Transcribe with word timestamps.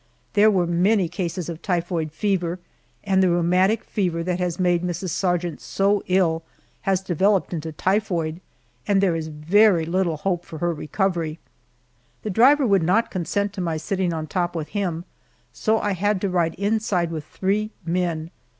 There 0.33 0.49
were 0.49 0.65
many 0.65 1.07
cases 1.07 1.47
of 1.47 1.61
typhoid 1.61 2.11
fever, 2.11 2.57
and 3.03 3.21
the 3.21 3.29
rheumatic 3.29 3.83
fever 3.83 4.23
that 4.23 4.39
has 4.39 4.59
made 4.59 4.81
Mrs. 4.81 5.11
Sargent 5.11 5.61
so 5.61 6.01
ill 6.07 6.41
has 6.89 7.01
developed 7.01 7.53
into 7.53 7.71
typhoid, 7.71 8.41
and 8.87 8.99
there 8.99 9.15
is 9.15 9.27
very 9.27 9.85
little 9.85 10.17
hope 10.17 10.43
for 10.43 10.57
her 10.57 10.73
recovery. 10.73 11.37
The 12.23 12.31
driver 12.31 12.65
would 12.65 12.81
not 12.81 13.11
consent 13.11 13.53
to 13.53 13.61
my 13.61 13.77
sitting 13.77 14.11
on 14.11 14.25
top 14.25 14.55
with 14.55 14.69
him, 14.69 15.05
so 15.53 15.79
I 15.79 15.91
had 15.93 16.19
to 16.21 16.29
ride 16.29 16.55
inside 16.55 17.11
with 17.11 17.23
three 17.23 17.69
men. 17.85 18.31